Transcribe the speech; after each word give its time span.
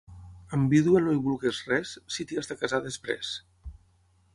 Amb 0.57 0.73
vídua 0.75 1.01
no 1.03 1.13
hi 1.17 1.21
vulguis 1.27 1.61
res, 1.75 1.95
si 2.17 2.27
t'hi 2.31 2.43
has 2.43 2.53
de 2.53 2.61
casar 2.63 2.85
després. 2.91 3.37